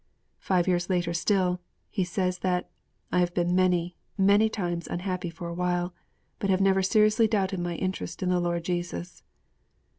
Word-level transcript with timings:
Five 0.39 0.67
years 0.67 0.89
later 0.89 1.13
still, 1.13 1.59
he 1.91 2.03
says 2.03 2.39
that 2.39 2.71
'I 3.11 3.19
have 3.19 3.33
been 3.35 3.53
many, 3.53 3.95
many 4.17 4.49
times 4.49 4.87
unhappy 4.87 5.29
for 5.29 5.47
awhile, 5.49 5.93
but 6.39 6.49
have 6.49 6.59
never 6.59 6.81
seriously 6.81 7.27
doubted 7.27 7.59
my 7.59 7.75
interest 7.75 8.23
in 8.23 8.29
the 8.29 8.39
Lord 8.39 8.63
Jesus.' 8.63 9.21